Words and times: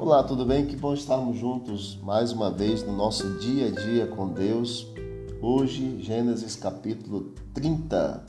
Olá, 0.00 0.22
tudo 0.22 0.46
bem? 0.46 0.64
Que 0.64 0.76
bom 0.76 0.94
estarmos 0.94 1.36
juntos 1.36 1.98
mais 2.04 2.30
uma 2.30 2.52
vez 2.52 2.84
no 2.84 2.96
nosso 2.96 3.36
dia 3.40 3.66
a 3.66 3.70
dia 3.72 4.06
com 4.06 4.28
Deus. 4.28 4.86
Hoje, 5.42 6.00
Gênesis 6.00 6.54
capítulo 6.54 7.32
30. 7.52 8.24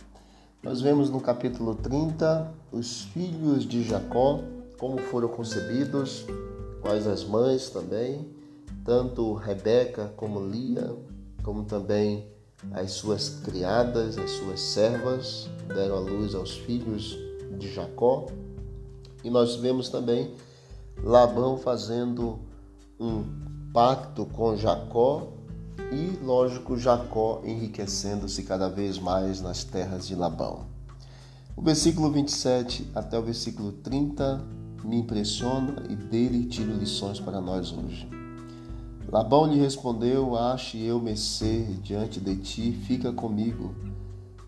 Nós 0.63 0.81
vemos 0.81 1.11
no 1.11 1.21
capítulo 1.21 1.75
30 1.75 2.51
os 2.71 3.03
filhos 3.03 3.67
de 3.67 3.83
Jacó, 3.83 4.39
como 4.79 4.97
foram 4.97 5.27
concebidos, 5.27 6.25
quais 6.81 7.05
as 7.05 7.23
mães 7.23 7.69
também, 7.69 8.27
tanto 8.83 9.35
Rebeca 9.35 10.11
como 10.17 10.43
Lia, 10.43 10.97
como 11.43 11.65
também 11.65 12.25
as 12.71 12.93
suas 12.93 13.29
criadas, 13.29 14.17
as 14.17 14.31
suas 14.31 14.59
servas, 14.59 15.47
deram 15.67 15.97
a 15.97 15.99
luz 15.99 16.33
aos 16.33 16.57
filhos 16.57 17.15
de 17.59 17.71
Jacó. 17.71 18.25
E 19.23 19.29
nós 19.29 19.55
vemos 19.57 19.89
também 19.89 20.33
Labão 21.03 21.57
fazendo 21.57 22.39
um 22.99 23.23
pacto 23.73 24.25
com 24.25 24.55
Jacó 24.55 25.33
e, 25.91 26.23
lógico, 26.23 26.77
Jacó 26.77 27.41
enriquecendo-se 27.45 28.43
cada 28.43 28.69
vez 28.69 28.99
mais 28.99 29.41
nas 29.41 29.63
terras 29.63 30.07
de 30.07 30.15
Labão. 30.15 30.65
O 31.55 31.61
versículo 31.61 32.11
27 32.11 32.91
até 32.93 33.17
o 33.17 33.23
versículo 33.23 33.71
30 33.71 34.41
me 34.83 34.97
impressiona 34.97 35.83
e 35.89 35.95
dele 35.95 36.45
tiro 36.45 36.73
lições 36.73 37.19
para 37.19 37.41
nós 37.41 37.71
hoje. 37.71 38.07
Labão 39.11 39.47
lhe 39.47 39.59
respondeu: 39.59 40.37
Ache 40.37 40.81
eu 40.83 41.01
mercê 41.01 41.63
diante 41.81 42.19
de 42.19 42.35
ti, 42.35 42.71
fica 42.71 43.11
comigo. 43.11 43.73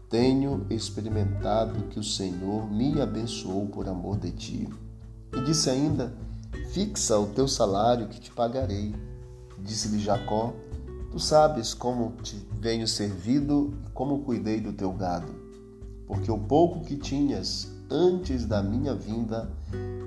Tenho 0.09 0.65
experimentado 0.69 1.87
que 1.89 1.99
o 1.99 2.03
Senhor 2.03 2.69
me 2.69 3.01
abençoou 3.01 3.67
por 3.67 3.87
amor 3.87 4.17
de 4.17 4.31
ti. 4.31 4.69
E 5.33 5.41
disse 5.41 5.69
ainda: 5.69 6.13
Fixa 6.71 7.19
o 7.19 7.27
teu 7.27 7.49
salário 7.49 8.07
que 8.07 8.17
te 8.17 8.31
pagarei. 8.31 8.95
Disse-lhe 9.59 9.99
Jacó: 9.99 10.53
Tu 11.11 11.19
sabes 11.19 11.73
como 11.73 12.13
te 12.23 12.47
venho 12.61 12.87
servido 12.87 13.73
e 13.85 13.89
como 13.89 14.19
cuidei 14.19 14.61
do 14.61 14.71
teu 14.71 14.93
gado, 14.93 15.33
porque 16.07 16.31
o 16.31 16.37
pouco 16.37 16.85
que 16.85 16.95
tinhas 16.95 17.69
antes 17.89 18.45
da 18.45 18.63
minha 18.63 18.95
vinda 18.95 19.51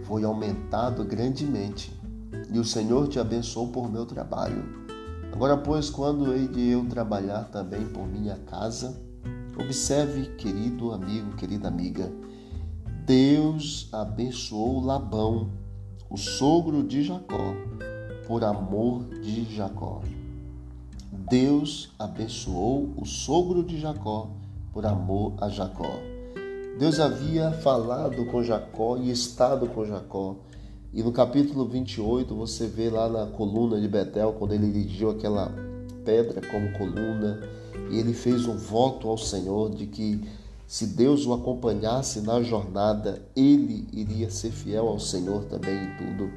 foi 0.05 0.25
aumentado 0.25 1.05
grandemente, 1.05 1.92
e 2.51 2.59
o 2.59 2.65
Senhor 2.65 3.09
te 3.09 3.19
abençoou 3.19 3.69
por 3.69 3.92
meu 3.92 4.07
trabalho. 4.07 4.65
Agora, 5.35 5.59
pois, 5.59 5.91
quando 5.91 6.33
hei 6.33 6.48
de 6.48 6.70
eu 6.70 6.87
trabalhar 6.87 7.45
também 7.51 7.85
por 7.89 8.07
minha 8.07 8.37
casa, 8.47 8.98
observe, 9.62 10.35
querido 10.37 10.92
amigo, 10.92 11.37
querida 11.37 11.69
amiga, 11.69 12.11
Deus 13.05 13.87
abençoou 13.92 14.83
Labão 14.83 15.62
o 16.15 16.17
sogro 16.17 16.84
de 16.84 17.03
Jacó, 17.03 17.57
por 18.25 18.45
amor 18.45 19.05
de 19.20 19.53
Jacó. 19.53 20.01
Deus 21.29 21.91
abençoou 21.98 22.95
o 22.97 23.05
sogro 23.05 23.65
de 23.65 23.81
Jacó 23.81 24.31
por 24.73 24.87
amor 24.87 25.35
a 25.41 25.48
Jacó. 25.48 25.98
Deus 26.79 27.01
havia 27.01 27.51
falado 27.51 28.27
com 28.27 28.45
Jacó 28.45 28.97
e 28.97 29.11
estado 29.11 29.67
com 29.67 29.85
Jacó. 29.85 30.37
E 30.92 31.03
no 31.03 31.11
capítulo 31.11 31.67
28 31.67 32.33
você 32.33 32.69
vê 32.69 32.91
lá 32.91 33.09
na 33.09 33.27
coluna 33.27 33.81
de 33.81 33.89
Betel, 33.89 34.35
quando 34.35 34.53
ele 34.53 34.69
erigiu 34.69 35.11
aquela 35.11 35.53
pedra 36.05 36.41
como 36.48 36.79
coluna, 36.79 37.41
e 37.91 37.98
ele 37.98 38.15
fez 38.15 38.47
um 38.47 38.57
voto 38.57 39.09
ao 39.09 39.19
Senhor 39.19 39.69
de 39.75 39.89
que 39.89 40.20
se 40.67 40.87
Deus 40.87 41.27
o 41.27 41.33
acompanhasse 41.33 42.20
na 42.20 42.43
jornada, 42.43 43.23
ele 43.37 43.87
iria 43.93 44.31
ser 44.31 44.51
fiel 44.51 44.89
ao 44.89 44.98
Senhor 44.98 45.45
também 45.45 45.75
em 45.75 45.97
tudo. 45.97 46.31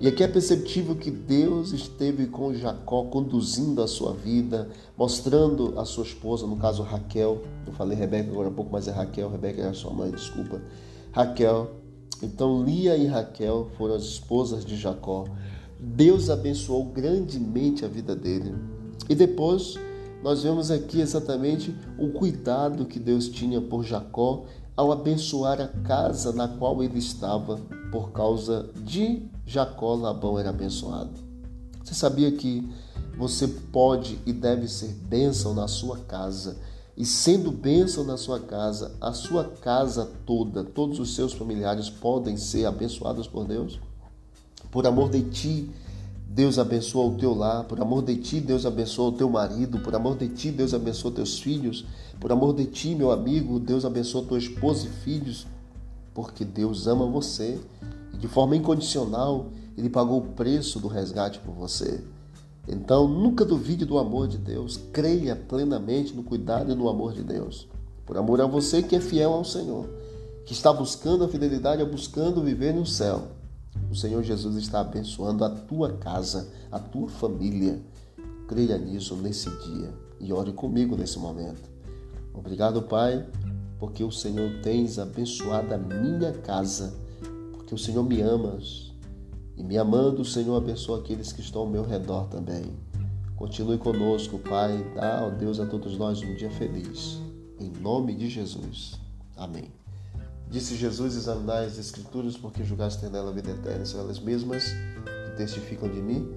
E 0.00 0.08
aqui 0.08 0.24
é 0.24 0.28
perceptível 0.28 0.96
que 0.96 1.10
Deus 1.10 1.72
esteve 1.72 2.26
com 2.26 2.52
Jacó, 2.52 3.04
conduzindo 3.04 3.80
a 3.80 3.86
sua 3.86 4.12
vida, 4.12 4.68
mostrando 4.98 5.78
a 5.78 5.84
sua 5.84 6.04
esposa, 6.04 6.46
no 6.46 6.56
caso 6.56 6.82
Raquel. 6.82 7.42
Eu 7.66 7.72
falei 7.72 7.96
Rebeca 7.96 8.30
agora 8.30 8.48
há 8.48 8.52
pouco, 8.52 8.72
mas 8.72 8.88
é 8.88 8.90
Raquel. 8.90 9.30
Rebeca 9.30 9.62
era 9.62 9.72
sua 9.72 9.92
mãe, 9.92 10.10
desculpa. 10.10 10.60
Raquel. 11.12 11.70
Então 12.22 12.62
Lia 12.62 12.96
e 12.96 13.06
Raquel 13.06 13.70
foram 13.78 13.94
as 13.94 14.02
esposas 14.02 14.64
de 14.64 14.76
Jacó. 14.76 15.24
Deus 15.78 16.28
abençoou 16.28 16.86
grandemente 16.86 17.84
a 17.84 17.88
vida 17.88 18.16
dele. 18.16 18.54
E 19.08 19.14
depois 19.14 19.78
nós 20.24 20.42
vemos 20.42 20.70
aqui 20.70 21.02
exatamente 21.02 21.76
o 21.98 22.08
cuidado 22.08 22.86
que 22.86 22.98
Deus 22.98 23.28
tinha 23.28 23.60
por 23.60 23.84
Jacó 23.84 24.46
ao 24.74 24.90
abençoar 24.90 25.60
a 25.60 25.68
casa 25.68 26.32
na 26.32 26.48
qual 26.48 26.82
ele 26.82 26.98
estava, 26.98 27.58
por 27.92 28.10
causa 28.10 28.70
de 28.74 29.28
Jacó, 29.44 29.94
Labão 29.94 30.38
era 30.38 30.48
abençoado. 30.48 31.10
Você 31.84 31.92
sabia 31.92 32.32
que 32.32 32.66
você 33.18 33.46
pode 33.46 34.18
e 34.24 34.32
deve 34.32 34.66
ser 34.66 34.94
bênção 34.94 35.52
na 35.52 35.68
sua 35.68 35.98
casa, 35.98 36.56
e 36.96 37.04
sendo 37.04 37.52
bênção 37.52 38.02
na 38.02 38.16
sua 38.16 38.40
casa, 38.40 38.96
a 39.02 39.12
sua 39.12 39.44
casa 39.44 40.10
toda, 40.24 40.64
todos 40.64 40.98
os 40.98 41.14
seus 41.14 41.34
familiares 41.34 41.90
podem 41.90 42.38
ser 42.38 42.64
abençoados 42.64 43.28
por 43.28 43.44
Deus? 43.44 43.78
Por 44.70 44.86
amor 44.86 45.10
de 45.10 45.22
ti, 45.24 45.70
Deus 46.26 46.58
abençoa 46.58 47.06
o 47.06 47.16
teu 47.16 47.32
lar, 47.32 47.64
por 47.64 47.80
amor 47.80 48.02
de 48.02 48.16
ti, 48.16 48.40
Deus 48.40 48.66
abençoa 48.66 49.10
o 49.10 49.12
teu 49.12 49.30
marido, 49.30 49.78
por 49.78 49.94
amor 49.94 50.16
de 50.16 50.28
ti, 50.28 50.50
Deus 50.50 50.74
abençoa 50.74 51.12
teus 51.12 51.38
filhos, 51.38 51.84
por 52.18 52.32
amor 52.32 52.54
de 52.54 52.66
ti, 52.66 52.94
meu 52.94 53.12
amigo, 53.12 53.60
Deus 53.60 53.84
abençoa 53.84 54.24
tua 54.24 54.38
esposa 54.38 54.86
e 54.86 54.90
filhos, 54.90 55.46
porque 56.12 56.44
Deus 56.44 56.86
ama 56.86 57.06
você 57.06 57.60
e 58.12 58.16
de 58.16 58.26
forma 58.26 58.56
incondicional 58.56 59.46
Ele 59.76 59.88
pagou 59.88 60.18
o 60.18 60.28
preço 60.32 60.80
do 60.80 60.88
resgate 60.88 61.38
por 61.38 61.54
você. 61.54 62.02
Então, 62.66 63.06
nunca 63.06 63.44
duvide 63.44 63.84
do 63.84 63.98
amor 63.98 64.26
de 64.26 64.38
Deus, 64.38 64.80
creia 64.92 65.36
plenamente 65.36 66.14
no 66.14 66.22
cuidado 66.22 66.72
e 66.72 66.74
no 66.74 66.88
amor 66.88 67.12
de 67.12 67.22
Deus. 67.22 67.68
Por 68.06 68.16
amor 68.16 68.40
a 68.40 68.46
você 68.46 68.82
que 68.82 68.96
é 68.96 69.00
fiel 69.00 69.32
ao 69.32 69.44
Senhor, 69.44 69.88
que 70.46 70.52
está 70.52 70.72
buscando 70.72 71.24
a 71.24 71.28
fidelidade, 71.28 71.84
buscando 71.84 72.42
viver 72.42 72.72
no 72.74 72.86
céu. 72.86 73.28
O 73.94 73.96
Senhor 73.96 74.24
Jesus 74.24 74.56
está 74.56 74.80
abençoando 74.80 75.44
a 75.44 75.48
tua 75.48 75.92
casa, 75.92 76.52
a 76.68 76.80
tua 76.80 77.08
família. 77.08 77.80
Creia 78.48 78.76
nisso 78.76 79.14
nesse 79.14 79.48
dia 79.68 79.94
e 80.18 80.32
ore 80.32 80.52
comigo 80.52 80.96
nesse 80.96 81.16
momento. 81.16 81.70
Obrigado, 82.34 82.82
Pai, 82.82 83.24
porque 83.78 84.02
o 84.02 84.10
Senhor 84.10 84.50
tens 84.62 84.98
abençoado 84.98 85.72
a 85.72 85.78
minha 85.78 86.32
casa, 86.32 86.92
porque 87.52 87.72
o 87.72 87.78
Senhor 87.78 88.02
me 88.02 88.20
amas. 88.20 88.92
E 89.56 89.62
me 89.62 89.78
amando, 89.78 90.22
o 90.22 90.24
Senhor 90.24 90.56
abençoa 90.56 90.98
aqueles 90.98 91.32
que 91.32 91.40
estão 91.40 91.60
ao 91.60 91.68
meu 91.68 91.84
redor 91.84 92.26
também. 92.26 92.64
Continue 93.36 93.78
conosco, 93.78 94.40
Pai. 94.40 94.84
Dá, 94.96 95.24
ó 95.24 95.30
Deus, 95.30 95.60
a 95.60 95.66
todos 95.66 95.96
nós 95.96 96.20
um 96.20 96.34
dia 96.34 96.50
feliz. 96.50 97.20
Em 97.60 97.70
nome 97.80 98.12
de 98.16 98.28
Jesus. 98.28 98.98
Amém. 99.36 99.83
Disse 100.54 100.76
Jesus: 100.76 101.16
Examinai 101.16 101.66
as 101.66 101.78
Escrituras, 101.78 102.36
porque 102.36 102.62
julgaste 102.62 103.04
nela 103.06 103.30
a 103.30 103.34
vida 103.34 103.50
eterna. 103.50 103.84
São 103.84 103.98
elas 103.98 104.20
mesmas 104.20 104.62
que 104.66 105.36
testificam 105.36 105.88
de 105.88 106.00
mim. 106.00 106.28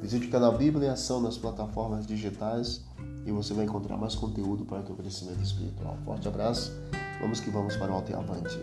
Visite 0.00 0.28
o 0.28 0.30
canal 0.30 0.56
Bíblia 0.56 0.86
em 0.86 0.90
Ação 0.92 1.20
nas 1.20 1.36
plataformas 1.36 2.06
digitais 2.06 2.82
e 3.26 3.32
você 3.32 3.52
vai 3.52 3.64
encontrar 3.64 3.96
mais 3.96 4.14
conteúdo 4.14 4.64
para 4.64 4.78
o 4.78 4.82
teu 4.84 4.94
crescimento 4.94 5.42
espiritual. 5.42 5.98
Forte 6.04 6.28
abraço, 6.28 6.72
vamos 7.20 7.40
que 7.40 7.50
vamos 7.50 7.76
para 7.76 7.90
o 7.90 7.94
alto 7.96 8.12
e 8.12 8.14
avante. 8.14 8.60